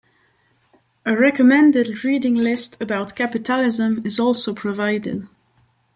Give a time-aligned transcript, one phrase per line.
[1.05, 5.27] A recommended reading list about capitalism is also provided.